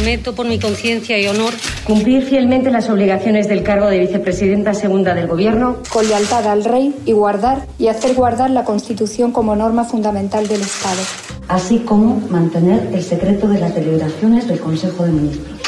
prometo 0.00 0.34
por 0.34 0.48
mi 0.48 0.58
conciencia 0.58 1.18
y 1.18 1.26
honor 1.26 1.52
cumplir 1.84 2.22
fielmente 2.22 2.70
las 2.70 2.88
obligaciones 2.88 3.48
del 3.48 3.62
cargo 3.62 3.88
de 3.88 3.98
vicepresidenta 3.98 4.72
segunda 4.72 5.14
del 5.14 5.26
Gobierno 5.26 5.76
con 5.90 6.08
lealtad 6.08 6.46
al 6.46 6.64
Rey 6.64 6.94
y 7.04 7.12
guardar 7.12 7.66
y 7.78 7.88
hacer 7.88 8.14
guardar 8.14 8.50
la 8.50 8.64
Constitución 8.64 9.30
como 9.30 9.54
norma 9.56 9.84
fundamental 9.84 10.48
del 10.48 10.62
Estado, 10.62 11.02
así 11.48 11.80
como 11.80 12.18
mantener 12.30 12.88
el 12.94 13.02
secreto 13.02 13.46
de 13.46 13.60
las 13.60 13.74
deliberaciones 13.74 14.48
del 14.48 14.58
Consejo 14.58 15.04
de 15.04 15.12
Ministros. 15.12 15.60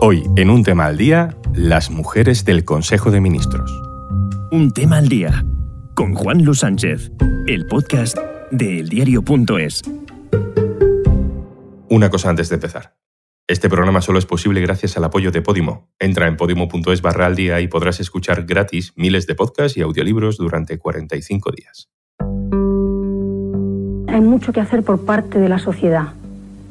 Hoy, 0.00 0.24
en 0.36 0.48
un 0.48 0.62
tema 0.62 0.86
al 0.86 0.96
día, 0.96 1.36
las 1.52 1.90
mujeres 1.90 2.46
del 2.46 2.64
Consejo 2.64 3.10
de 3.10 3.20
Ministros. 3.20 3.70
Un 4.50 4.72
tema 4.72 4.96
al 4.96 5.08
día, 5.08 5.44
con 5.92 6.14
Juan 6.14 6.42
Luis 6.42 6.60
Sánchez, 6.60 7.10
el 7.46 7.66
podcast 7.66 8.16
de 8.52 8.80
eldiario.es. 8.80 9.82
Una 11.90 12.10
cosa 12.10 12.28
antes 12.28 12.50
de 12.50 12.56
empezar. 12.56 12.96
Este 13.46 13.70
programa 13.70 14.02
solo 14.02 14.18
es 14.18 14.26
posible 14.26 14.60
gracias 14.60 14.98
al 14.98 15.04
apoyo 15.04 15.30
de 15.30 15.40
Podimo. 15.40 15.88
Entra 15.98 16.28
en 16.28 16.36
podimo.es 16.36 17.00
barra 17.00 17.24
al 17.24 17.34
día 17.34 17.62
y 17.62 17.68
podrás 17.68 17.98
escuchar 17.98 18.44
gratis 18.44 18.92
miles 18.94 19.26
de 19.26 19.34
podcasts 19.34 19.78
y 19.78 19.80
audiolibros 19.80 20.36
durante 20.36 20.78
45 20.78 21.50
días. 21.52 21.88
Hay 24.08 24.20
mucho 24.20 24.52
que 24.52 24.60
hacer 24.60 24.82
por 24.82 25.06
parte 25.06 25.38
de 25.38 25.48
la 25.48 25.58
sociedad, 25.58 26.08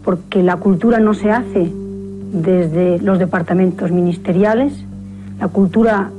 porque 0.03 0.43
la 0.43 0.57
cultura 0.57 0.99
no 0.99 1.15
se 1.15 1.31
hace 1.31 1.71
desde 2.31 2.99
los 2.99 3.17
departamentos 3.17 3.91
ministeriales, 3.91 4.73
la 5.39 5.47
cultura 5.47 6.11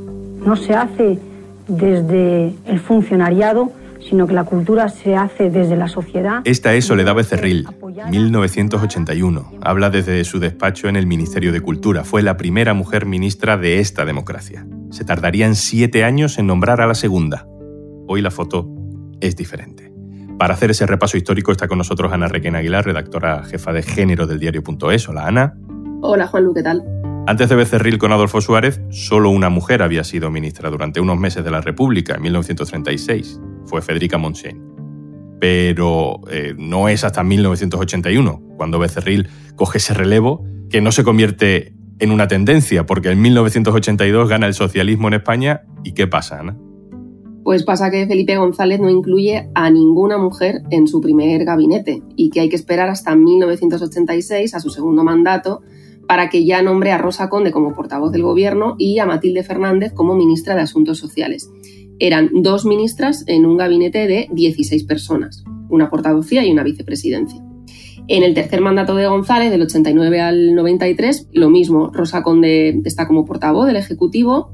no 0.45 0.57
se 0.57 0.75
hace 0.75 1.21
desde 1.69 2.53
el 2.67 2.81
funcionariado, 2.81 3.71
sino 4.09 4.27
que 4.27 4.35
la 4.35 4.45
cultura 4.45 4.89
se 4.89 5.17
hace 5.17 5.51
desde 5.51 5.77
la 5.77 5.89
sociedad. 5.89 6.41
Esta 6.45 6.75
es 6.75 6.87
Soledad 6.87 7.15
Becerril, 7.15 7.69
1981. 8.11 9.53
Habla 9.63 9.91
desde 9.91 10.25
su 10.25 10.39
despacho 10.39 10.89
en 10.89 10.97
el 10.97 11.07
Ministerio 11.07 11.53
de 11.53 11.61
Cultura. 11.61 12.05
Fue 12.05 12.23
la 12.23 12.37
primera 12.37 12.75
mujer 12.75 13.07
ministra 13.07 13.57
de 13.57 13.81
esta 13.81 14.05
democracia. 14.05 14.67
Se 14.91 15.05
tardarían 15.05 15.55
siete 15.55 16.05
años 16.05 16.39
en 16.39 16.47
nombrar 16.47 16.81
a 16.81 16.87
la 16.87 16.95
segunda. 16.95 17.47
Hoy 18.07 18.23
la 18.23 18.31
foto 18.31 18.69
es 19.21 19.37
diferente. 19.37 19.93
Para 20.39 20.55
hacer 20.55 20.71
ese 20.71 20.87
repaso 20.87 21.17
histórico 21.17 21.53
está 21.53 21.69
con 21.69 21.79
nosotros 21.79 22.13
Ana 22.13 22.29
Requena 22.29 22.59
Aguilar, 22.59 22.85
redactora 22.85 23.43
jefa 23.43 23.73
de 23.73 23.83
género 23.83 24.27
del 24.27 24.39
diario.es. 24.39 25.09
Hola 25.09 25.27
Ana. 25.27 25.55
Hola 26.01 26.29
Juanlu, 26.29 26.55
¿qué 26.55 26.63
tal? 26.63 26.85
Antes 27.27 27.51
de 27.51 27.57
Becerril 27.57 27.99
con 27.99 28.13
Adolfo 28.13 28.41
Suárez, 28.41 28.81
solo 28.89 29.29
una 29.29 29.51
mujer 29.51 29.83
había 29.83 30.03
sido 30.03 30.31
ministra 30.31 30.71
durante 30.71 31.01
unos 31.01 31.19
meses 31.19 31.45
de 31.45 31.51
la 31.51 31.61
República, 31.61 32.15
en 32.15 32.23
1936. 32.23 33.39
Fue 33.69 33.83
Federica 33.83 34.19
Montseny. 34.19 34.61
Pero 35.41 36.21
eh, 36.31 36.55
no 36.59 36.89
es 36.89 37.05
hasta 37.05 37.23
1981, 37.23 38.43
cuando 38.57 38.79
Becerril 38.79 39.29
coge 39.55 39.79
ese 39.79 39.95
relevo, 39.95 40.45
que 40.69 40.81
no 40.81 40.91
se 40.91 41.05
convierte 41.05 41.75
en 42.01 42.11
una 42.11 42.29
tendencia, 42.29 42.87
porque 42.87 43.11
en 43.11 43.21
1982 43.21 44.29
gana 44.29 44.47
el 44.47 44.55
socialismo 44.55 45.09
en 45.09 45.15
España. 45.15 45.63
¿Y 45.85 45.93
qué 45.93 46.07
pasa, 46.07 46.41
Ana? 46.41 46.57
Pues 47.45 47.63
pasa 47.63 47.91
que 47.91 48.07
Felipe 48.07 48.37
González 48.37 48.79
no 48.79 48.91
incluye 48.91 49.49
a 49.55 49.71
ninguna 49.71 50.19
mujer 50.19 50.63
en 50.71 50.87
su 50.87 51.01
primer 51.01 51.45
gabinete 51.45 52.03
y 52.15 52.31
que 52.31 52.41
hay 52.41 52.49
que 52.49 52.57
esperar 52.57 52.91
hasta 52.91 53.17
1986, 53.17 54.55
a 54.55 54.61
su 54.61 54.71
segundo 54.71 55.03
mandato, 55.03 55.63
para 56.07 56.29
que 56.29 56.45
ya 56.45 56.63
nombre 56.63 56.93
a 56.93 56.99
Rosa 56.99 57.29
Conde 57.29 57.51
como 57.51 57.75
portavoz 57.75 58.13
del 58.13 58.23
Gobierno 58.23 58.77
y 58.79 58.99
a 58.99 59.07
Matilde 59.07 59.45
Fernández 59.45 59.93
como 59.95 60.15
ministra 60.15 60.55
de 60.55 60.63
Asuntos 60.63 60.99
Sociales. 60.99 61.51
Eran 61.99 62.31
dos 62.33 62.65
ministras 62.65 63.25
en 63.27 63.47
un 63.47 63.57
gabinete 63.57 64.07
de 64.07 64.29
16 64.33 64.85
personas, 64.85 65.45
una 65.69 65.89
portavocía 65.91 66.45
y 66.45 66.51
una 66.51 66.63
vicepresidencia. 66.63 67.43
En 68.07 68.23
el 68.23 68.35
tercer 68.35 68.61
mandato 68.63 68.95
de 68.95 69.07
González, 69.07 69.51
del 69.51 69.63
89 69.63 70.21
al 70.21 70.55
93, 70.55 71.29
lo 71.33 71.51
mismo, 71.51 71.91
Rosa 71.93 72.23
Conde 72.23 72.81
está 72.85 73.07
como 73.07 73.27
portavoz 73.27 73.67
del 73.67 73.77
Ejecutivo 73.77 74.51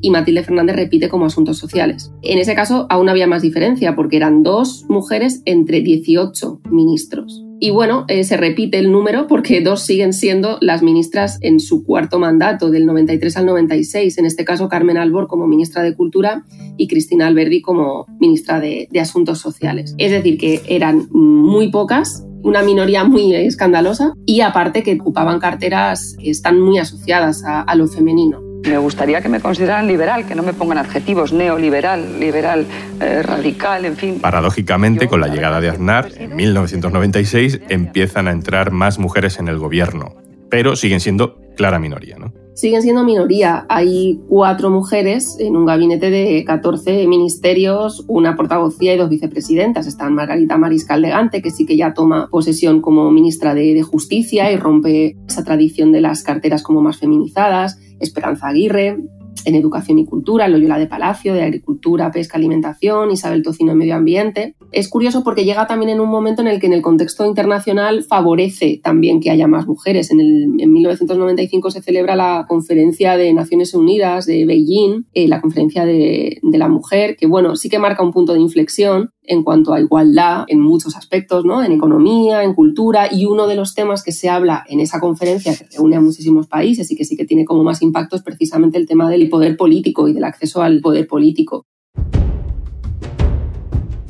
y 0.00 0.10
Matilde 0.10 0.42
Fernández 0.42 0.76
repite 0.76 1.08
como 1.08 1.26
asuntos 1.26 1.58
sociales. 1.58 2.12
En 2.22 2.38
ese 2.38 2.54
caso 2.54 2.86
aún 2.90 3.08
había 3.08 3.26
más 3.26 3.42
diferencia 3.42 3.94
porque 3.94 4.16
eran 4.16 4.42
dos 4.42 4.84
mujeres 4.88 5.42
entre 5.44 5.80
18 5.82 6.60
ministros. 6.70 7.45
Y 7.58 7.70
bueno, 7.70 8.04
eh, 8.08 8.24
se 8.24 8.36
repite 8.36 8.78
el 8.78 8.92
número 8.92 9.26
porque 9.26 9.60
dos 9.60 9.82
siguen 9.82 10.12
siendo 10.12 10.58
las 10.60 10.82
ministras 10.82 11.38
en 11.40 11.58
su 11.58 11.84
cuarto 11.84 12.18
mandato, 12.18 12.70
del 12.70 12.84
93 12.84 13.36
al 13.38 13.46
96. 13.46 14.18
En 14.18 14.26
este 14.26 14.44
caso, 14.44 14.68
Carmen 14.68 14.98
Albor 14.98 15.26
como 15.26 15.46
ministra 15.46 15.82
de 15.82 15.94
Cultura 15.94 16.44
y 16.76 16.86
Cristina 16.86 17.26
Alberdi 17.26 17.62
como 17.62 18.06
ministra 18.20 18.60
de, 18.60 18.88
Asuntos 19.00 19.38
Sociales. 19.38 19.94
Es 19.98 20.10
decir, 20.10 20.36
que 20.36 20.62
eran 20.68 21.08
muy 21.10 21.70
pocas, 21.70 22.26
una 22.42 22.62
minoría 22.62 23.04
muy 23.04 23.34
escandalosa 23.34 24.14
y 24.24 24.40
aparte 24.40 24.82
que 24.82 24.94
ocupaban 24.94 25.38
carteras 25.38 26.16
que 26.18 26.30
están 26.30 26.60
muy 26.60 26.78
asociadas 26.78 27.42
a 27.44 27.74
lo 27.76 27.86
femenino. 27.86 28.45
Me 28.64 28.78
gustaría 28.78 29.20
que 29.20 29.28
me 29.28 29.40
consideraran 29.40 29.86
liberal, 29.86 30.26
que 30.26 30.34
no 30.34 30.42
me 30.42 30.52
pongan 30.52 30.78
adjetivos 30.78 31.32
neoliberal, 31.32 32.18
liberal, 32.18 32.66
eh, 33.00 33.22
radical, 33.22 33.84
en 33.84 33.96
fin. 33.96 34.20
Paradójicamente, 34.20 35.08
con 35.08 35.20
la 35.20 35.28
llegada 35.28 35.60
de 35.60 35.70
Aznar, 35.70 36.10
en 36.16 36.34
1996 36.34 37.60
empiezan 37.68 38.28
a 38.28 38.32
entrar 38.32 38.70
más 38.70 38.98
mujeres 38.98 39.38
en 39.38 39.48
el 39.48 39.58
gobierno, 39.58 40.14
pero 40.50 40.76
siguen 40.76 41.00
siendo 41.00 41.38
clara 41.56 41.78
minoría, 41.78 42.16
¿no? 42.18 42.32
Siguen 42.56 42.80
siendo 42.80 43.04
minoría. 43.04 43.66
Hay 43.68 44.18
cuatro 44.30 44.70
mujeres 44.70 45.36
en 45.38 45.56
un 45.56 45.66
gabinete 45.66 46.08
de 46.08 46.42
14 46.42 47.06
ministerios, 47.06 48.02
una 48.08 48.34
portavocía 48.34 48.94
y 48.94 48.96
dos 48.96 49.10
vicepresidentas. 49.10 49.86
Están 49.86 50.14
Margarita 50.14 50.56
Mariscal 50.56 51.02
de 51.02 51.10
Gante, 51.10 51.42
que 51.42 51.50
sí 51.50 51.66
que 51.66 51.76
ya 51.76 51.92
toma 51.92 52.28
posesión 52.30 52.80
como 52.80 53.10
ministra 53.10 53.54
de 53.54 53.82
Justicia 53.82 54.50
y 54.50 54.56
rompe 54.56 55.18
esa 55.28 55.44
tradición 55.44 55.92
de 55.92 56.00
las 56.00 56.22
carteras 56.22 56.62
como 56.62 56.80
más 56.80 56.96
feminizadas. 56.96 57.78
Esperanza 58.00 58.48
Aguirre, 58.48 59.00
en 59.44 59.54
Educación 59.54 59.98
y 59.98 60.06
Cultura, 60.06 60.48
Loyola 60.48 60.78
de 60.78 60.86
Palacio, 60.86 61.34
de 61.34 61.42
Agricultura, 61.42 62.10
Pesca, 62.10 62.36
Alimentación, 62.36 63.10
Isabel 63.10 63.42
Tocino 63.42 63.72
en 63.72 63.78
Medio 63.78 63.96
Ambiente. 63.96 64.54
Es 64.72 64.88
curioso 64.88 65.22
porque 65.22 65.44
llega 65.44 65.66
también 65.66 65.90
en 65.90 66.00
un 66.00 66.08
momento 66.08 66.42
en 66.42 66.48
el 66.48 66.60
que 66.60 66.66
en 66.66 66.72
el 66.72 66.82
contexto 66.82 67.26
internacional 67.26 68.04
favorece 68.04 68.80
también 68.82 69.20
que 69.20 69.30
haya 69.30 69.46
más 69.46 69.66
mujeres. 69.66 70.10
En, 70.10 70.20
el, 70.20 70.60
en 70.60 70.72
1995 70.72 71.70
se 71.70 71.82
celebra 71.82 72.16
la 72.16 72.46
Conferencia 72.48 73.16
de 73.16 73.32
Naciones 73.32 73.74
Unidas 73.74 74.26
de 74.26 74.46
Beijing, 74.46 75.04
eh, 75.12 75.28
la 75.28 75.40
Conferencia 75.40 75.84
de, 75.84 76.38
de 76.42 76.58
la 76.58 76.68
Mujer, 76.68 77.16
que 77.16 77.26
bueno, 77.26 77.56
sí 77.56 77.68
que 77.68 77.78
marca 77.78 78.02
un 78.02 78.12
punto 78.12 78.34
de 78.34 78.40
inflexión 78.40 79.10
en 79.26 79.42
cuanto 79.42 79.72
a 79.72 79.80
igualdad 79.80 80.44
en 80.48 80.60
muchos 80.60 80.96
aspectos, 80.96 81.44
¿no? 81.44 81.62
en 81.62 81.72
economía, 81.72 82.42
en 82.42 82.54
cultura, 82.54 83.08
y 83.10 83.26
uno 83.26 83.46
de 83.46 83.56
los 83.56 83.74
temas 83.74 84.02
que 84.02 84.12
se 84.12 84.28
habla 84.28 84.64
en 84.68 84.80
esa 84.80 85.00
conferencia 85.00 85.54
que 85.56 85.66
reúne 85.76 85.96
a 85.96 86.00
muchísimos 86.00 86.46
países 86.46 86.90
y 86.90 86.96
que 86.96 87.04
sí 87.04 87.16
que 87.16 87.24
tiene 87.24 87.44
como 87.44 87.64
más 87.64 87.82
impacto 87.82 88.16
es 88.16 88.22
precisamente 88.22 88.78
el 88.78 88.86
tema 88.86 89.10
del 89.10 89.28
poder 89.28 89.56
político 89.56 90.08
y 90.08 90.12
del 90.12 90.24
acceso 90.24 90.62
al 90.62 90.80
poder 90.80 91.06
político. 91.06 91.64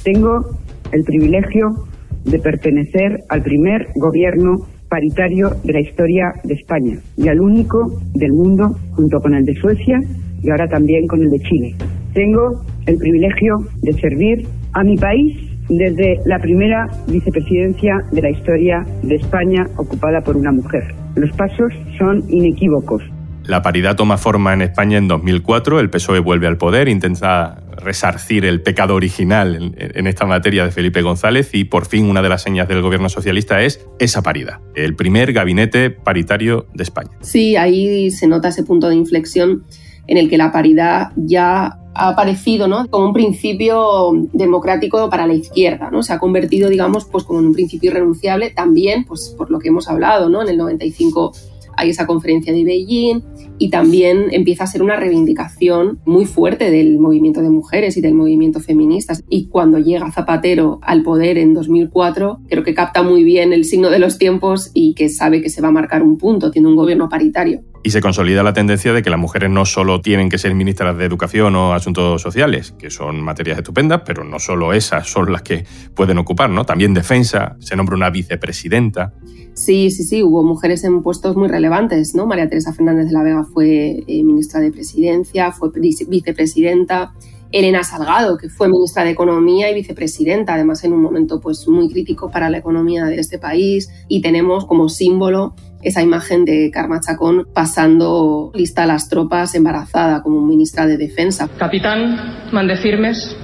Tengo 0.03 0.44
el 0.93 1.03
privilegio 1.04 1.87
de 2.25 2.38
pertenecer 2.38 3.25
al 3.28 3.43
primer 3.43 3.88
gobierno 3.97 4.66
paritario 4.88 5.50
de 5.65 5.72
la 5.72 5.81
historia 5.81 6.33
de 6.44 6.54
España 6.54 7.00
y 7.16 7.28
al 7.28 7.41
único 7.41 8.00
del 8.15 8.33
mundo 8.33 8.77
junto 8.93 9.21
con 9.21 9.34
el 9.34 9.44
de 9.44 9.54
Suecia 9.56 10.00
y 10.43 10.50
ahora 10.50 10.69
también 10.69 11.06
con 11.06 11.22
el 11.22 11.31
de 11.31 11.41
Chile. 11.41 11.75
Tengo 12.15 12.62
el 12.86 12.98
privilegio 12.98 13.58
de 13.82 13.92
servir 13.94 14.47
a 14.72 14.82
mi 14.84 14.97
país 14.97 15.36
desde 15.69 16.20
la 16.24 16.38
primera 16.38 16.88
vicepresidencia 17.08 18.04
de 18.12 18.22
la 18.22 18.30
historia 18.30 18.86
de 19.02 19.16
España 19.16 19.66
ocupada 19.76 20.20
por 20.20 20.36
una 20.36 20.52
mujer. 20.52 20.94
Los 21.16 21.30
pasos 21.32 21.72
son 21.98 22.24
inequívocos. 22.28 23.02
La 23.44 23.62
paridad 23.62 23.94
toma 23.94 24.19
forma 24.19 24.52
en 24.54 24.62
España 24.62 24.98
en 24.98 25.06
2004, 25.06 25.78
el 25.78 25.88
PSOE 25.88 26.19
vuelve 26.19 26.48
al 26.48 26.58
poder, 26.58 26.88
intenta 26.88 27.62
resarcir 27.76 28.44
el 28.44 28.60
pecado 28.60 28.97
original 28.97 29.72
en, 29.76 30.06
esta 30.08 30.26
materia 30.26 30.64
de 30.64 30.72
Felipe 30.72 31.00
González 31.03 31.50
y 31.53 31.64
por 31.64 31.86
fin 31.86 32.06
una 32.06 32.22
de 32.22 32.28
las 32.28 32.42
señas 32.42 32.66
del 32.66 32.83
gobierno 32.83 33.09
socialista 33.09 33.62
es 33.62 33.86
esa 34.00 34.22
paridad, 34.22 34.59
el 34.74 34.97
primer 34.97 35.33
gabinete 35.33 35.91
paritario 35.91 36.66
de 36.74 36.83
España. 36.83 37.10
Sí, 37.21 37.54
ahí 37.54 38.10
se 38.10 38.27
nota 38.27 38.48
ese 38.48 38.65
punto 38.65 38.88
de 38.88 38.97
inflexión 38.97 39.62
en 40.09 40.18
el 40.18 40.28
que 40.28 40.38
la 40.38 40.50
paridad 40.50 41.12
ya 41.16 41.78
ha 41.97 42.09
aparecido 42.09 42.69
¿no? 42.69 42.87
como 42.89 43.07
un 43.07 43.13
principio 43.13 44.13
democrático 44.33 45.09
para 45.09 45.27
la 45.27 45.34
izquierda, 45.34 45.91
¿no? 45.91 46.03
Se 46.03 46.13
ha 46.13 46.19
convertido, 46.19 46.69
digamos, 46.69 47.04
pues 47.07 47.25
como 47.25 47.41
en 47.41 47.47
un 47.47 47.53
principio 47.53 47.91
irrenunciable 47.91 48.51
también, 48.51 49.04
pues 49.04 49.34
por 49.37 49.51
lo 49.51 49.59
que 49.59 49.69
hemos 49.69 49.89
hablado, 49.89 50.28
¿no? 50.28 50.43
En 50.43 50.48
el 50.48 50.59
95 50.59 51.33
hay 51.77 51.91
esa 51.91 52.07
conferencia 52.07 52.53
de 52.53 52.65
Beijing 52.65 53.22
y 53.59 53.71
también 53.71 54.27
empieza 54.31 54.65
a 54.65 54.66
ser 54.66 54.83
una 54.83 54.97
reivindicación 54.97 56.01
muy 56.04 56.25
fuerte 56.25 56.71
del 56.71 56.98
movimiento 56.98 57.43
de 57.43 57.51
mujeres 57.51 57.97
y 57.97 58.01
del 58.01 58.15
movimiento 58.15 58.60
feminista. 58.60 59.15
Y 59.28 59.48
cuando 59.48 59.78
llega 59.78 60.10
Zapatero 60.10 60.78
al 60.83 61.03
poder 61.03 61.39
en 61.39 61.54
2004, 61.54 62.41
creo 62.48 62.65
que 62.65 62.75
capta 62.75 63.03
muy 63.03 63.25
bien 63.25 63.53
el 63.53 63.65
signo 63.65 63.91
de 63.91 63.98
los 63.98 64.19
tiempos 64.19 64.71
y 64.75 64.95
que 64.95 65.09
sabe 65.09 65.43
que 65.43 65.51
se 65.51 65.60
va 65.60 65.69
a 65.69 65.72
marcar 65.72 66.03
un 66.03 66.19
punto, 66.19 66.51
tiene 66.51 66.69
un 66.69 66.77
gobierno 66.77 67.09
paritario. 67.09 67.63
Y 67.86 67.91
se 67.91 68.00
consolida 68.00 68.42
la 68.42 68.53
tendencia 68.53 68.92
de 68.92 69.00
que 69.00 69.10
las 69.10 69.21
mujeres 69.21 69.48
no 69.48 69.65
solo 69.65 70.00
tienen 70.00 70.28
que 70.28 70.38
ser 70.38 70.53
ministras 70.56 70.98
de 70.98 71.04
Educación 71.04 71.54
o 71.54 71.72
Asuntos 71.72 72.21
Sociales, 72.21 72.74
que 72.77 72.91
son 72.91 73.21
materias 73.21 73.59
estupendas, 73.59 74.03
pero 74.04 74.24
no 74.24 74.41
solo 74.41 74.72
esas 74.72 75.06
son 75.06 75.30
las 75.30 75.42
que 75.42 75.65
pueden 75.94 76.18
ocupar, 76.18 76.50
¿no? 76.50 76.65
También 76.65 76.94
defensa, 76.94 77.54
se 77.60 77.77
nombra 77.77 77.94
una 77.94 78.10
vicepresidenta. 78.10 79.12
Sí, 79.54 79.92
sí, 79.92 80.03
sí, 80.03 80.24
hubo 80.24 80.42
mujeres 80.42 80.83
en 80.83 81.00
puestos 81.00 81.36
muy 81.36 81.47
relevantes, 81.47 82.12
¿no? 82.16 82.27
María 82.27 82.48
Teresa 82.48 82.72
Fernández 82.72 83.06
de 83.06 83.12
la 83.12 83.22
Vega 83.22 83.44
fue 83.44 84.03
eh, 84.04 84.24
ministra 84.24 84.59
de 84.59 84.72
Presidencia, 84.72 85.53
fue 85.53 85.71
vicepresidenta. 86.09 87.12
Elena 87.53 87.84
Salgado, 87.84 88.36
que 88.36 88.48
fue 88.48 88.68
ministra 88.68 89.04
de 89.04 89.10
Economía 89.10 89.71
y 89.71 89.74
vicepresidenta, 89.74 90.54
además 90.54 90.83
en 90.83 90.92
un 90.92 91.00
momento 91.00 91.41
pues, 91.41 91.68
muy 91.68 91.88
crítico 91.88 92.28
para 92.28 92.50
la 92.50 92.59
economía 92.59 93.04
de 93.04 93.21
este 93.21 93.38
país. 93.38 93.88
Y 94.09 94.21
tenemos 94.21 94.66
como 94.66 94.88
símbolo 94.88 95.54
esa 95.86 96.03
imagen 96.03 96.44
de 96.44 96.71
Karma 96.72 97.00
Chacón 97.00 97.47
pasando 97.54 98.50
lista 98.54 98.83
a 98.83 98.86
las 98.86 99.09
tropas 99.09 99.54
embarazada 99.54 100.21
como 100.21 100.41
ministra 100.41 100.84
de 100.84 100.97
Defensa. 100.97 101.48
Capitán, 101.56 102.34
mande 102.50 102.77
firmes. 102.77 103.36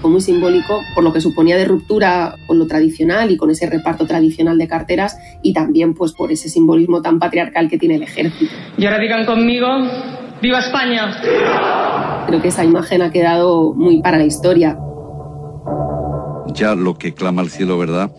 Fue 0.00 0.10
muy 0.10 0.20
simbólico 0.20 0.82
por 0.94 1.04
lo 1.04 1.12
que 1.12 1.20
suponía 1.20 1.56
de 1.56 1.64
ruptura 1.64 2.34
con 2.48 2.58
lo 2.58 2.66
tradicional 2.66 3.30
y 3.30 3.36
con 3.36 3.50
ese 3.50 3.70
reparto 3.70 4.06
tradicional 4.06 4.58
de 4.58 4.66
carteras 4.66 5.16
y 5.40 5.52
también 5.52 5.94
pues 5.94 6.12
por 6.12 6.32
ese 6.32 6.48
simbolismo 6.48 7.00
tan 7.00 7.20
patriarcal 7.20 7.68
que 7.68 7.78
tiene 7.78 7.94
el 7.94 8.02
ejército. 8.02 8.52
Y 8.76 8.84
ahora 8.84 8.98
digan 8.98 9.24
conmigo, 9.24 9.68
¡Viva 10.42 10.58
España! 10.58 11.16
Creo 12.26 12.42
que 12.42 12.48
esa 12.48 12.64
imagen 12.64 13.02
ha 13.02 13.10
quedado 13.10 13.72
muy 13.72 14.02
para 14.02 14.18
la 14.18 14.24
historia. 14.24 14.78
Ya 16.54 16.74
lo 16.74 16.94
que 16.94 17.14
clama 17.14 17.42
al 17.42 17.50
cielo, 17.50 17.78
¿verdad? 17.78 18.10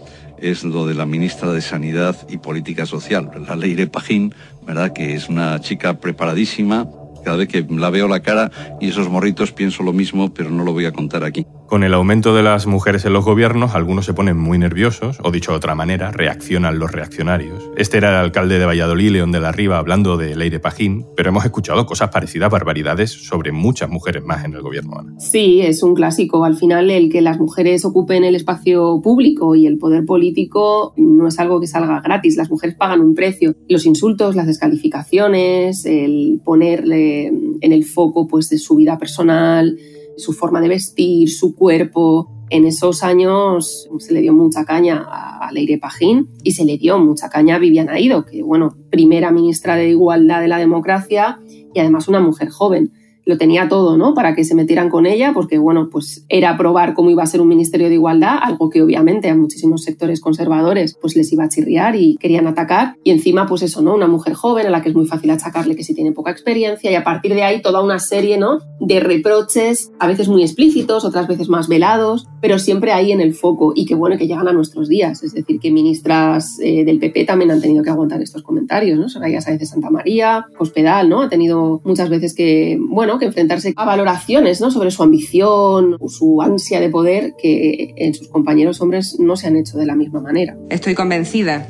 Es 0.41 0.63
lo 0.63 0.85
de 0.85 0.93
la 0.93 1.05
ministra 1.05 1.51
de 1.51 1.61
Sanidad 1.61 2.15
y 2.29 2.37
Política 2.37 2.85
Social, 2.85 3.29
la 3.47 3.55
Leire 3.55 3.87
Pajín, 3.87 4.33
¿verdad? 4.65 4.93
Que 4.93 5.15
es 5.15 5.29
una 5.29 5.59
chica 5.61 5.99
preparadísima. 5.99 6.87
Cada 7.23 7.37
vez 7.37 7.47
que 7.47 7.65
la 7.69 7.89
veo 7.89 8.07
la 8.07 8.21
cara 8.21 8.51
y 8.79 8.89
esos 8.89 9.09
morritos 9.09 9.51
pienso 9.51 9.83
lo 9.83 9.93
mismo, 9.93 10.33
pero 10.33 10.49
no 10.49 10.63
lo 10.63 10.73
voy 10.73 10.85
a 10.85 10.93
contar 10.93 11.23
aquí. 11.23 11.45
Con 11.69 11.83
el 11.83 11.93
aumento 11.93 12.33
de 12.33 12.41
las 12.41 12.65
mujeres 12.65 13.05
en 13.05 13.13
los 13.13 13.23
gobiernos, 13.23 13.75
algunos 13.75 14.03
se 14.03 14.15
ponen 14.15 14.35
muy 14.35 14.57
nerviosos, 14.57 15.19
o 15.23 15.29
dicho 15.29 15.51
de 15.51 15.57
otra 15.57 15.75
manera, 15.75 16.11
reaccionan 16.11 16.79
los 16.79 16.91
reaccionarios. 16.91 17.69
Este 17.77 17.97
era 17.97 18.09
el 18.09 18.15
alcalde 18.15 18.57
de 18.57 18.65
Valladolid, 18.65 19.11
León 19.11 19.31
de 19.31 19.39
la 19.39 19.51
Riva, 19.51 19.77
hablando 19.77 20.17
de 20.17 20.35
Leire 20.35 20.59
Pajín, 20.59 21.05
pero 21.15 21.29
hemos 21.29 21.45
escuchado 21.45 21.85
cosas 21.85 22.09
parecidas, 22.09 22.49
barbaridades, 22.49 23.11
sobre 23.11 23.51
muchas 23.51 23.87
mujeres 23.87 24.23
más 24.23 24.43
en 24.45 24.55
el 24.55 24.63
gobierno. 24.63 25.05
Sí, 25.19 25.61
es 25.61 25.83
un 25.83 25.93
clásico. 25.93 26.43
Al 26.43 26.55
final, 26.55 26.89
el 26.89 27.11
que 27.11 27.21
las 27.21 27.37
mujeres 27.37 27.85
ocupen 27.85 28.23
el 28.23 28.33
espacio 28.33 28.99
público 29.03 29.53
y 29.53 29.67
el 29.67 29.77
poder 29.77 30.05
político 30.05 30.95
no 30.97 31.27
es 31.27 31.37
algo 31.37 31.59
que 31.59 31.67
salga 31.67 32.01
gratis. 32.01 32.35
Las 32.35 32.49
mujeres 32.49 32.77
pagan 32.77 32.99
un 32.99 33.13
precio. 33.13 33.53
Los 33.67 33.85
insultos, 33.85 34.35
las 34.35 34.47
descalificaciones, 34.47 35.85
el 35.85 36.41
ponerle 36.43 37.27
en 37.27 37.71
el 37.71 37.85
foco 37.85 38.27
pues, 38.27 38.49
de 38.49 38.57
su 38.57 38.75
vida 38.75 38.97
personal, 38.97 39.77
su 40.19 40.33
forma 40.33 40.61
de 40.61 40.67
vestir, 40.67 41.29
su 41.29 41.55
cuerpo. 41.55 42.31
En 42.49 42.65
esos 42.65 43.03
años 43.03 43.87
se 43.99 44.13
le 44.13 44.21
dio 44.21 44.33
mucha 44.33 44.65
caña 44.65 45.05
a 45.07 45.51
Leire 45.51 45.77
Pajín 45.77 46.29
y 46.43 46.51
se 46.51 46.65
le 46.65 46.77
dio 46.77 46.99
mucha 46.99 47.29
caña 47.29 47.55
a 47.55 47.59
Viviana 47.59 47.99
Ido, 47.99 48.25
que, 48.25 48.41
bueno, 48.43 48.75
primera 48.89 49.31
ministra 49.31 49.75
de 49.75 49.89
Igualdad 49.89 50.41
de 50.41 50.47
la 50.47 50.57
Democracia 50.57 51.39
y 51.73 51.79
además 51.79 52.07
una 52.07 52.19
mujer 52.19 52.49
joven 52.49 52.91
lo 53.29 53.37
tenía 53.37 53.69
todo, 53.69 53.95
¿no? 53.95 54.15
Para 54.15 54.33
que 54.33 54.43
se 54.43 54.55
metieran 54.55 54.89
con 54.89 55.05
ella, 55.05 55.33
porque, 55.33 55.59
bueno, 55.59 55.89
pues 55.91 56.25
era 56.29 56.57
probar 56.57 56.95
cómo 56.95 57.11
iba 57.11 57.21
a 57.21 57.27
ser 57.27 57.41
un 57.41 57.47
Ministerio 57.47 57.87
de 57.87 57.93
Igualdad, 57.93 58.39
algo 58.41 58.71
que 58.71 58.81
obviamente 58.81 59.29
a 59.29 59.35
muchísimos 59.35 59.83
sectores 59.83 60.19
conservadores 60.19 60.97
pues 60.99 61.15
les 61.15 61.31
iba 61.31 61.43
a 61.43 61.49
chirriar 61.49 61.95
y 61.95 62.17
querían 62.17 62.47
atacar. 62.47 62.95
Y 63.03 63.11
encima, 63.11 63.45
pues 63.45 63.61
eso, 63.61 63.83
¿no? 63.83 63.93
Una 63.93 64.07
mujer 64.07 64.33
joven 64.33 64.65
a 64.65 64.71
la 64.71 64.81
que 64.81 64.89
es 64.89 64.95
muy 64.95 65.05
fácil 65.05 65.29
achacarle 65.29 65.75
que 65.75 65.83
sí 65.83 65.93
tiene 65.93 66.11
poca 66.11 66.31
experiencia 66.31 66.91
y 66.91 66.95
a 66.95 67.03
partir 67.03 67.35
de 67.35 67.43
ahí 67.43 67.61
toda 67.61 67.83
una 67.83 67.99
serie, 67.99 68.39
¿no? 68.39 68.59
De 68.79 68.99
reproches, 68.99 69.91
a 69.99 70.07
veces 70.07 70.27
muy 70.27 70.41
explícitos, 70.41 71.05
otras 71.05 71.27
veces 71.27 71.49
más 71.49 71.67
velados, 71.67 72.27
pero 72.41 72.57
siempre 72.57 72.93
ahí 72.93 73.11
en 73.11 73.21
el 73.21 73.35
foco 73.35 73.73
y 73.75 73.85
qué 73.85 73.93
bueno 73.93 74.17
que 74.17 74.25
llegan 74.25 74.47
a 74.47 74.53
nuestros 74.53 74.89
días. 74.89 75.21
Es 75.21 75.33
decir, 75.33 75.59
que 75.59 75.69
ministras 75.69 76.57
eh, 76.63 76.83
del 76.83 76.97
PP 76.97 77.25
también 77.25 77.51
han 77.51 77.61
tenido 77.61 77.83
que 77.83 77.91
aguantar 77.91 78.23
estos 78.23 78.41
comentarios, 78.41 78.97
¿no? 78.97 79.07
Soraya 79.07 79.39
Sáenz 79.39 79.59
de 79.59 79.65
Santa 79.67 79.91
María, 79.91 80.47
Hospedal, 80.57 81.09
¿no? 81.09 81.21
Ha 81.21 81.29
tenido 81.29 81.81
muchas 81.83 82.09
veces 82.09 82.33
que, 82.33 82.79
bueno, 82.79 83.18
que 83.19 83.25
enfrentarse 83.25 83.73
a 83.75 83.85
valoraciones 83.85 84.61
¿no? 84.61 84.71
sobre 84.71 84.91
su 84.91 85.03
ambición, 85.03 85.97
su 86.07 86.41
ansia 86.41 86.79
de 86.79 86.89
poder, 86.89 87.33
que 87.41 87.93
en 87.97 88.13
sus 88.13 88.29
compañeros 88.29 88.81
hombres 88.81 89.17
no 89.19 89.35
se 89.35 89.47
han 89.47 89.55
hecho 89.55 89.77
de 89.77 89.85
la 89.85 89.95
misma 89.95 90.21
manera. 90.21 90.57
Estoy 90.69 90.95
convencida 90.95 91.67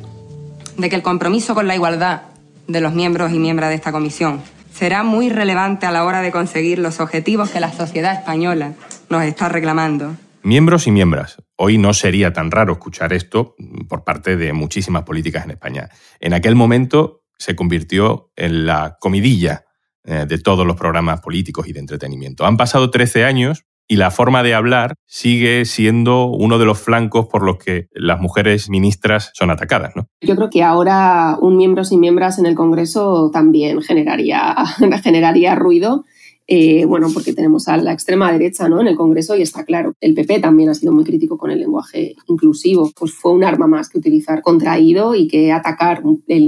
de 0.77 0.89
que 0.89 0.95
el 0.95 1.01
compromiso 1.01 1.53
con 1.55 1.67
la 1.67 1.75
igualdad 1.75 2.21
de 2.67 2.81
los 2.81 2.93
miembros 2.93 3.33
y 3.33 3.39
miembros 3.39 3.69
de 3.69 3.75
esta 3.75 3.91
comisión 3.91 4.41
será 4.71 5.03
muy 5.03 5.29
relevante 5.29 5.85
a 5.85 5.91
la 5.91 6.05
hora 6.05 6.21
de 6.21 6.31
conseguir 6.31 6.79
los 6.79 7.01
objetivos 7.01 7.49
que 7.49 7.59
la 7.59 7.73
sociedad 7.73 8.13
española 8.13 8.73
nos 9.09 9.23
está 9.23 9.49
reclamando. 9.49 10.15
Miembros 10.41 10.87
y 10.87 10.91
miembros. 10.91 11.43
Hoy 11.57 11.77
no 11.77 11.93
sería 11.93 12.31
tan 12.31 12.49
raro 12.49 12.73
escuchar 12.73 13.11
esto 13.11 13.55
por 13.89 14.05
parte 14.05 14.37
de 14.37 14.53
muchísimas 14.53 15.03
políticas 15.03 15.43
en 15.43 15.51
España. 15.51 15.89
En 16.21 16.33
aquel 16.33 16.55
momento 16.55 17.23
se 17.37 17.55
convirtió 17.55 18.31
en 18.37 18.65
la 18.65 18.97
comidilla 19.01 19.65
eh, 20.05 20.25
de 20.27 20.37
todos 20.37 20.65
los 20.65 20.75
programas 20.75 21.21
políticos 21.21 21.67
y 21.67 21.73
de 21.73 21.79
entretenimiento. 21.79 22.45
Han 22.45 22.57
pasado 22.57 22.89
13 22.89 23.25
años 23.25 23.63
y 23.87 23.95
la 23.95 24.11
forma 24.11 24.43
de 24.43 24.53
hablar 24.53 24.93
sigue 25.07 25.65
siendo 25.65 26.27
uno 26.27 26.59
de 26.59 26.65
los 26.65 26.79
flancos 26.79 27.25
por 27.27 27.43
los 27.43 27.57
que 27.57 27.87
las 27.91 28.21
mujeres 28.21 28.69
ministras 28.69 29.31
son 29.33 29.49
atacadas. 29.49 29.93
¿no? 29.95 30.07
Yo 30.21 30.35
creo 30.35 30.49
que 30.51 30.63
ahora 30.63 31.37
un 31.41 31.57
miembros 31.57 31.91
y 31.91 31.97
miembros 31.97 32.37
en 32.37 32.45
el 32.45 32.55
Congreso 32.55 33.31
también 33.33 33.81
generaría, 33.81 34.55
generaría 35.03 35.55
ruido 35.55 36.05
eh, 36.51 36.85
bueno, 36.85 37.09
porque 37.13 37.31
tenemos 37.31 37.67
a 37.67 37.77
la 37.77 37.93
extrema 37.93 38.31
derecha 38.31 38.67
¿no? 38.67 38.81
en 38.81 38.87
el 38.87 38.95
Congreso 38.95 39.37
y 39.37 39.43
está 39.43 39.63
claro, 39.65 39.93
el 40.01 40.15
PP 40.15 40.39
también 40.39 40.69
ha 40.69 40.73
sido 40.73 40.91
muy 40.91 41.03
crítico 41.03 41.37
con 41.37 41.51
el 41.51 41.59
lenguaje 41.59 42.15
inclusivo, 42.25 42.91
pues 42.97 43.13
fue 43.13 43.33
un 43.33 43.43
arma 43.43 43.67
más 43.67 43.87
que 43.87 43.99
utilizar 43.99 44.41
contraído 44.41 45.13
y 45.13 45.27
que 45.27 45.51
atacar 45.51 46.01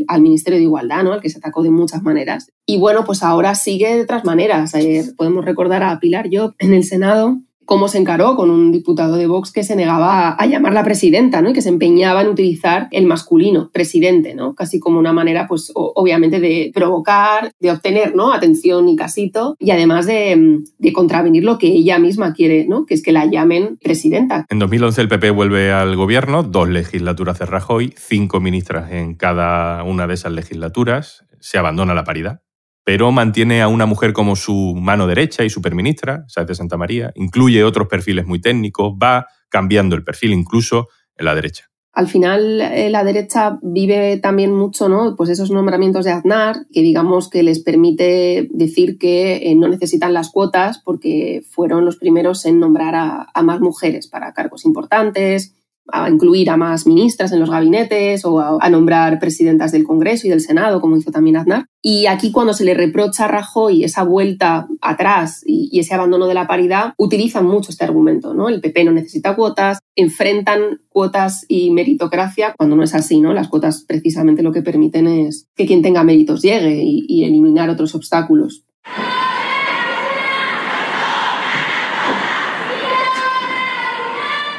al 0.08 0.22
Ministerio 0.24 0.58
de 0.58 0.66
Igualdad, 0.66 1.04
¿no? 1.04 1.14
al 1.14 1.22
que 1.22 1.30
se 1.30 1.38
atacó 1.38 1.62
de 1.62 1.70
muchas 1.70 2.02
maneras. 2.02 2.50
Y 2.66 2.80
bueno, 2.80 3.06
pues 3.06 3.22
ahora 3.22 3.54
sigue 3.54 3.96
de 3.96 4.02
otras 4.02 4.26
maneras. 4.26 4.74
podemos 5.16 5.46
recordar 5.46 5.84
a 5.84 6.00
Pilar 6.00 6.30
Job 6.32 6.56
en 6.58 6.74
el 6.74 6.84
Senado 6.84 7.40
cómo 7.66 7.88
se 7.88 7.98
encaró 7.98 8.36
con 8.36 8.50
un 8.50 8.72
diputado 8.72 9.16
de 9.16 9.28
Vox 9.28 9.52
que 9.52 9.64
se 9.64 9.76
negaba 9.76 10.32
a 10.32 10.46
llamarla 10.46 10.84
presidenta, 10.84 11.42
¿no? 11.42 11.50
Y 11.50 11.54
que 11.54 11.62
se 11.62 11.70
empeñaba 11.70 12.22
en 12.22 12.28
utilizar 12.28 12.88
el 12.92 13.06
masculino, 13.06 13.70
presidente, 13.72 14.36
¿no? 14.36 14.56
Casi 14.56 14.80
como 14.80 15.00
una 15.00 15.14
manera, 15.14 15.48
pues, 15.48 15.72
obviamente, 15.74 16.40
de 16.40 16.72
provocar, 16.74 17.52
de 17.60 17.72
obtener, 17.72 18.16
¿no? 18.16 18.34
Atención 18.34 18.90
y 18.90 18.96
casito, 18.96 19.56
y 19.60 19.72
además 19.72 20.06
de, 20.06 20.60
de 20.78 20.94
contravenir 20.94 21.44
lo 21.44 21.58
que 21.58 21.68
ella 21.68 22.00
misma 22.00 22.34
quiere, 22.34 22.66
¿no? 22.68 22.86
Que 22.86 22.94
es 22.94 23.04
que 23.04 23.12
la 23.12 23.26
llamen 23.26 23.78
presidenta. 23.82 24.46
En 24.50 24.60
2011 24.60 25.02
el 25.02 25.08
PP 25.08 25.32
vuelve 25.32 25.72
al 25.72 25.96
gobierno, 25.96 26.44
dos 26.44 26.70
legislaturas 26.70 27.40
de 27.40 27.46
Rajoy, 27.46 27.94
cinco 27.98 28.40
ministras 28.40 28.92
en 28.92 29.16
cada 29.16 29.84
una 29.84 30.08
de 30.08 30.14
esas 30.14 30.32
legislaturas, 30.32 31.26
se 31.40 31.58
abandona 31.58 31.94
la 31.94 32.04
paridad 32.04 32.42
pero 32.84 33.12
mantiene 33.12 33.62
a 33.62 33.68
una 33.68 33.86
mujer 33.86 34.14
como 34.14 34.36
su 34.36 34.76
mano 34.76 35.08
derecha 35.08 35.44
y 35.44 35.50
superministra, 35.50 36.26
Sáenz 36.28 36.48
de 36.48 36.56
Santa 36.56 36.78
María, 36.78 37.12
incluye 37.16 37.64
otros 37.64 37.88
perfiles 37.88 38.26
muy 38.26 38.42
técnicos, 38.42 38.94
va 38.94 39.28
cambiando 39.50 39.96
el 39.96 40.04
perfil 40.04 40.34
incluso 40.34 40.88
en 41.16 41.26
la 41.26 41.36
derecha. 41.36 41.66
Al 41.94 42.08
final, 42.08 42.62
eh, 42.62 42.90
la 42.90 43.04
derecha 43.04 43.60
vive 43.62 44.16
también 44.18 44.54
mucho, 44.56 44.88
¿no? 44.88 45.16
Pues 45.18 45.30
esos 45.30 45.52
nombramientos 45.52 46.06
de 46.06 46.12
Aznar, 46.12 46.56
que 46.72 46.82
digamos 46.82 47.30
que 47.30 47.44
les 47.44 47.60
permite 47.60 48.48
decir 48.52 48.98
que 48.98 49.52
eh, 49.52 49.56
no 49.56 49.68
necesitan 49.68 50.14
las 50.14 50.30
cuotas 50.30 50.80
porque 50.80 51.44
fueron 51.50 51.84
los 51.84 51.98
primeros 51.98 52.46
en 52.46 52.62
nombrar 52.62 52.96
a 52.96 53.44
más 53.44 53.60
mujeres 53.60 54.08
para 54.08 54.32
cargos 54.34 54.64
importantes, 54.64 55.54
a 55.88 56.10
incluir 56.10 56.50
a 56.50 56.58
más 56.58 56.88
ministras 56.88 57.32
en 57.32 57.40
los 57.40 57.50
gabinetes 57.50 58.24
o 58.26 58.40
a, 58.40 58.70
nombrar 58.70 59.20
presidentas 59.20 59.72
del 59.72 59.84
Congreso 59.84 60.28
y 60.28 60.30
del 60.30 60.42
Senado, 60.42 60.80
como 60.80 60.98
hizo 60.98 61.12
también 61.12 61.38
Aznar. 61.38 61.66
Y 61.82 62.06
aquí 62.06 62.32
cuando 62.32 62.54
se 62.54 62.64
le 62.64 62.74
reprocha 62.74 63.26
a 63.26 63.28
Rajoy 63.28 63.84
esa 63.84 64.04
vuelta 64.04 64.68
atrás 64.82 65.44
y, 65.46 65.80
ese 65.80 65.94
abandono 65.94 66.28
de 66.28 66.34
la 66.34 66.48
paridad, 66.48 66.94
utilizan 66.98 67.46
mucho 67.46 67.72
este 67.72 67.84
argumento, 67.84 68.34
¿no? 68.34 68.50
El 68.50 68.62
PP 68.62 68.84
no 68.84 68.92
necesita 68.92 69.36
cuotas, 69.36 69.80
enfrentan 69.96 70.82
cuotas 70.90 71.46
y 71.48 71.72
meritocracia 71.72 72.54
cuando 72.56 72.76
no 72.76 72.84
es 72.84 72.94
así, 72.94 73.20
¿no? 73.20 73.34
Las 73.34 73.48
cuotas 73.48 73.84
precisamente 73.88 74.44
lo 74.44 74.52
que 74.52 74.62
permiten 74.62 75.08
es 75.08 75.48
que 75.56 75.66
quien 75.66 75.82
tenga 75.82 76.04
méritos 76.04 76.42
llegue 76.42 76.82
y 76.84 77.24
eliminar 77.24 77.70
otros 77.70 77.96
obstáculos. 77.96 78.64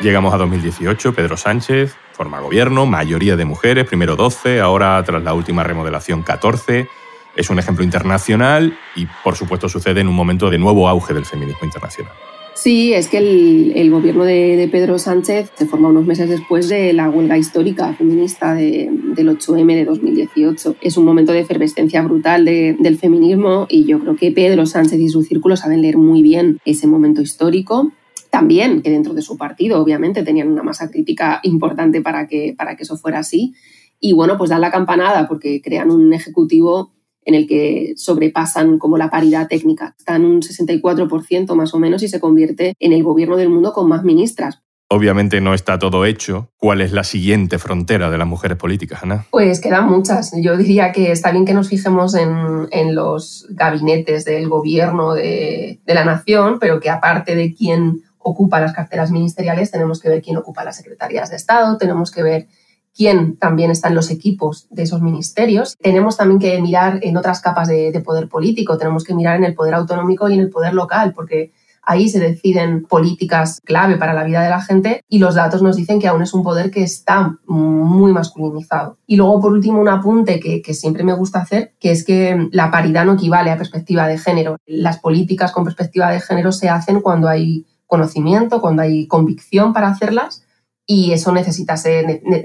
Llegamos 0.03 0.35
a 0.35 0.37
2018, 0.37 1.15
Pedro 1.15 1.37
Sánchez 1.37 1.95
forma 2.13 2.41
gobierno, 2.41 2.87
mayoría 2.87 3.37
de 3.37 3.45
mujeres, 3.45 3.85
primero 3.85 4.17
12, 4.17 4.61
ahora 4.61 5.03
tras 5.05 5.23
la 5.23 5.33
última 5.33 5.63
remodelación 5.63 6.23
14. 6.23 6.89
Es 7.37 7.51
un 7.51 7.59
ejemplo 7.59 7.85
internacional 7.85 8.77
y 8.97 9.07
por 9.25 9.37
supuesto 9.37 9.69
sucede 9.69 10.01
en 10.01 10.09
un 10.09 10.15
momento 10.15 10.51
de 10.51 10.59
nuevo 10.59 10.89
auge 10.89 11.15
del 11.15 11.25
feminismo 11.25 11.61
internacional. 11.65 12.13
Sí, 12.55 12.93
es 12.93 13.09
que 13.09 13.19
el, 13.19 13.91
gobierno 13.91 14.25
de, 14.25 14.69
Pedro 14.71 14.99
Sánchez 14.99 15.51
se 15.55 15.67
forma 15.67 15.89
unos 15.89 16.05
meses 16.05 16.29
después 16.29 16.69
de 16.69 16.93
la 16.93 17.09
huelga 17.09 17.39
histórica 17.39 17.93
feminista 17.95 18.55
del 18.55 19.17
8M 19.17 19.75
de 19.75 19.85
2018. 19.85 20.77
Es 20.81 20.97
un 20.97 21.05
momento 21.05 21.33
de 21.33 21.41
efervescencia 21.41 22.03
brutal 22.03 22.45
del 22.45 22.99
feminismo 22.99 23.67
y 23.71 23.87
yo 23.87 24.01
creo 24.01 24.17
que 24.17 24.33
Pedro 24.33 24.67
Sánchez 24.67 25.01
y 25.01 25.09
su 25.09 25.23
círculo 25.23 25.57
saben 25.57 25.81
leer 25.81 25.97
muy 25.97 26.23
bien 26.23 26.59
ese 26.65 26.87
momento 26.87 27.23
histórico. 27.23 27.93
También 28.33 28.81
que 28.81 28.89
dentro 28.89 29.13
de 29.13 29.21
su 29.21 29.37
partido, 29.37 29.79
obviamente, 29.79 30.23
tenían 30.23 30.49
una 30.49 30.63
masa 30.63 30.91
crítica 30.91 31.41
importante 31.43 32.01
para 32.01 32.27
que, 32.27 32.55
para 32.57 32.77
que 32.77 32.85
eso 32.85 32.97
fuera 32.97 33.19
así. 33.19 33.53
Y 34.01 34.15
bueno, 34.15 34.39
pues 34.39 34.49
dan 34.49 34.63
la 34.63 34.71
campanada 34.71 35.29
porque 35.29 35.61
crean 35.61 35.91
un 35.91 36.15
ejecutivo 36.15 36.95
en 37.27 37.35
el 37.35 37.47
que 37.47 37.93
sobrepasan 37.97 38.79
como 38.79 38.97
la 38.97 39.11
paridad 39.11 39.49
técnica. 39.49 39.95
Está 39.99 40.17
en 40.17 40.25
un 40.25 40.41
64% 40.41 41.55
más 41.55 41.75
o 41.75 41.79
menos 41.79 42.03
y 42.03 42.09
se 42.09 42.21
convierte 42.21 42.75
en 42.81 42.95
el 42.95 43.03
gobierno 43.03 43.37
del 43.37 43.51
mundo 43.51 43.75
con 43.75 43.87
más 43.87 44.03
ministras. 44.03 44.63
Obviamente 44.89 45.43
no 45.43 45.53
está 45.53 45.79
todo 45.79 46.07
hecho. 46.07 46.49
¿Cuál 46.57 46.81
es 46.81 46.93
la 46.93 47.05
siguiente 47.05 47.59
frontera 47.59 48.09
de 48.09 48.17
las 48.17 48.27
mujeres 48.27 48.57
políticas, 48.57 49.03
Ana? 49.03 49.27
Pues 49.31 49.61
quedan 49.61 49.91
muchas. 49.91 50.33
Yo 50.41 50.57
diría 50.57 50.91
que 50.93 51.13
está 51.13 51.33
bien 51.33 51.45
que 51.45 51.53
nos 51.53 51.69
fijemos 51.69 52.15
en, 52.15 52.95
los 52.95 53.47
gabinetes 53.51 54.25
del 54.25 54.49
gobierno 54.49 55.13
de, 55.13 55.81
de 55.85 55.95
la 55.95 56.07
nación, 56.07 56.59
pero 56.59 56.81
que 56.81 56.89
aparte 56.89 57.35
de 57.35 57.55
quién 57.55 58.03
ocupa 58.23 58.61
las 58.61 58.73
carteras 58.73 59.11
ministeriales, 59.11 59.71
tenemos 59.71 60.01
que 60.01 60.09
ver 60.09 60.23
quién 60.23 60.37
ocupa 60.37 60.65
las 60.65 60.77
secretarías 60.77 61.31
de 61.31 61.37
Estado, 61.37 61.77
tenemos 61.77 62.11
que 62.11 62.23
ver 62.23 62.49
quién 62.95 63.37
también 63.37 63.71
está 63.71 63.89
en 63.89 63.95
los 63.95 64.11
equipos 64.11 64.67
de 64.71 64.83
esos 64.83 65.01
ministerios. 65.01 65.77
Tenemos 65.79 66.17
también 66.17 66.39
que 66.39 66.61
mirar 66.61 67.01
en 67.03 67.17
otras 67.17 67.41
capas 67.41 67.69
de, 67.69 68.01
poder 68.05 68.29
político, 68.29 68.79
tenemos 68.79 69.05
que 69.05 69.15
mirar 69.15 69.37
en 69.37 69.45
el 69.45 69.55
poder 69.55 69.75
autonómico 69.75 70.29
y 70.29 70.35
en 70.35 70.41
el 70.41 70.51
poder 70.51 70.75
local, 70.75 71.13
porque 71.15 71.53
ahí 71.85 72.09
se 72.09 72.21
deciden 72.21 72.85
políticas 72.85 73.61
clave 73.65 73.97
para 73.97 74.15
la 74.15 74.23
vida 74.25 74.43
de 74.43 74.51
la 74.51 74.61
gente 74.61 75.03
y 75.09 75.19
los 75.19 75.35
datos 75.35 75.63
nos 75.63 75.77
dicen 75.77 75.99
que 75.99 76.07
aún 76.07 76.23
es 76.23 76.33
un 76.33 76.45
poder 76.45 76.71
que 76.71 76.83
está 76.83 77.39
muy 77.47 78.13
masculinizado. 78.13 78.99
Y 79.07 79.17
luego, 79.17 79.41
por 79.41 79.53
último, 79.53 79.81
un 79.81 79.89
apunte 79.89 80.39
que, 80.39 80.75
siempre 80.75 81.03
me 81.03 81.13
gusta 81.13 81.41
hacer, 81.41 81.75
que 81.81 81.91
es 81.91 82.05
que 82.05 82.49
la 82.53 82.71
paridad 82.71 83.05
no 83.05 83.15
equivale 83.15 83.51
a 83.51 83.57
perspectiva 83.57 84.07
de 84.07 84.19
género. 84.19 84.57
Las 84.67 84.99
políticas 84.99 85.53
con 85.53 85.65
perspectiva 85.65 86.11
de 86.11 86.21
género 86.21 86.53
se 86.53 86.69
hacen 86.69 87.01
cuando 87.01 87.29
hay 87.29 87.67
conocimiento, 87.93 88.63
cuando 88.63 88.81
hay 88.81 89.07
convicción 89.07 89.75
para 89.75 89.89
hacerlas 89.89 90.47
y 90.87 91.13
eso 91.13 91.31
necesita 91.31 91.75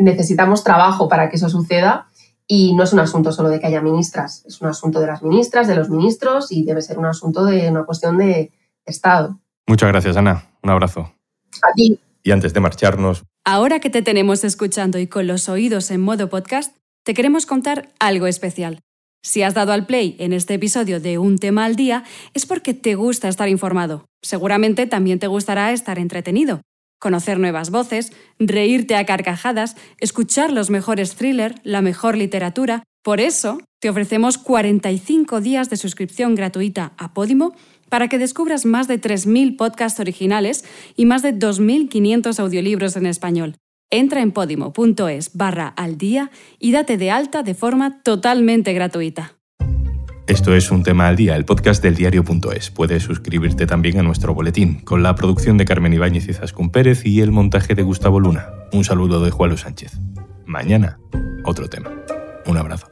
necesitamos 0.01 0.61
trabajo 0.65 1.07
para 1.07 1.29
que 1.29 1.37
eso 1.37 1.47
suceda 1.47 2.09
y 2.45 2.75
no 2.75 2.83
es 2.83 2.91
un 2.91 2.99
asunto 2.99 3.31
solo 3.31 3.47
de 3.47 3.61
que 3.61 3.67
haya 3.67 3.79
ministras, 3.79 4.43
es 4.45 4.59
un 4.59 4.67
asunto 4.67 4.99
de 4.99 5.07
las 5.07 5.23
ministras, 5.23 5.69
de 5.69 5.75
los 5.75 5.89
ministros 5.89 6.51
y 6.51 6.65
debe 6.65 6.81
ser 6.81 6.99
un 6.99 7.05
asunto 7.05 7.45
de 7.45 7.69
una 7.69 7.85
cuestión 7.85 8.17
de 8.17 8.51
Estado. 8.85 9.39
Muchas 9.67 9.87
gracias, 9.87 10.17
Ana. 10.17 10.43
Un 10.61 10.69
abrazo. 10.69 11.13
A 11.63 11.71
ti. 11.77 11.97
Y 12.23 12.31
antes 12.31 12.53
de 12.53 12.59
marcharnos... 12.59 13.23
Ahora 13.45 13.79
que 13.79 13.89
te 13.89 14.01
tenemos 14.01 14.43
escuchando 14.43 14.99
y 14.99 15.07
con 15.07 15.27
los 15.27 15.47
oídos 15.47 15.91
en 15.91 16.01
modo 16.01 16.27
podcast, 16.27 16.75
te 17.05 17.13
queremos 17.13 17.45
contar 17.45 17.87
algo 17.99 18.27
especial. 18.27 18.81
Si 19.27 19.43
has 19.43 19.53
dado 19.53 19.73
al 19.73 19.85
play 19.85 20.15
en 20.19 20.31
este 20.31 20.53
episodio 20.53 21.01
de 21.01 21.17
Un 21.17 21.37
tema 21.37 21.65
al 21.65 21.75
día, 21.75 22.05
es 22.33 22.45
porque 22.45 22.73
te 22.73 22.95
gusta 22.95 23.27
estar 23.27 23.49
informado. 23.49 24.05
Seguramente 24.21 24.87
también 24.87 25.19
te 25.19 25.27
gustará 25.27 25.73
estar 25.73 25.99
entretenido 25.99 26.61
conocer 26.99 27.37
nuevas 27.37 27.69
voces, 27.69 28.11
reírte 28.39 28.95
a 28.95 29.05
carcajadas, 29.05 29.75
escuchar 29.99 30.51
los 30.51 30.69
mejores 30.69 31.15
thrillers, 31.15 31.55
la 31.63 31.81
mejor 31.81 32.17
literatura. 32.17 32.83
Por 33.03 33.19
eso, 33.19 33.59
te 33.79 33.89
ofrecemos 33.89 34.37
45 34.37 35.41
días 35.41 35.69
de 35.69 35.75
suscripción 35.77 36.33
gratuita 36.33 36.93
a 36.97 37.13
Podimo 37.13 37.53
para 37.89 38.07
que 38.07 38.17
descubras 38.17 38.65
más 38.65 38.87
de 38.87 38.99
3.000 38.99 39.57
podcasts 39.57 39.99
originales 39.99 40.65
y 40.95 41.05
más 41.05 41.21
de 41.21 41.33
2.500 41.35 42.39
audiolibros 42.39 42.95
en 42.95 43.05
español. 43.05 43.55
Entra 43.89 44.21
en 44.21 44.31
podimo.es 44.31 45.31
barra 45.33 45.69
al 45.69 45.97
día 45.97 46.29
y 46.59 46.73
date 46.73 46.97
de 46.97 47.09
alta 47.09 47.41
de 47.41 47.53
forma 47.53 48.01
totalmente 48.03 48.73
gratuita. 48.73 49.33
Esto 50.27 50.53
es 50.53 50.71
Un 50.71 50.83
Tema 50.83 51.07
al 51.07 51.15
Día, 51.15 51.37
el 51.37 51.45
podcast 51.45 51.81
del 51.81 51.95
diario.es. 51.95 52.69
Puedes 52.69 53.03
suscribirte 53.03 53.65
también 53.65 53.97
a 53.97 54.03
nuestro 54.03 54.33
boletín, 54.33 54.81
con 54.81 55.03
la 55.03 55.15
producción 55.15 55.57
de 55.57 55.63
Carmen 55.63 55.93
Ibáñez 55.93 56.27
y 56.27 56.33
Zascún 56.33 56.69
Pérez 56.69 57.05
y 57.05 57.21
el 57.21 57.31
montaje 57.31 57.75
de 57.75 57.83
Gustavo 57.83 58.19
Luna. 58.19 58.49
Un 58.73 58.83
saludo 58.83 59.23
de 59.23 59.31
Juan 59.31 59.57
Sánchez. 59.57 59.93
Mañana, 60.45 60.99
otro 61.45 61.69
tema. 61.69 61.91
Un 62.45 62.57
abrazo. 62.57 62.89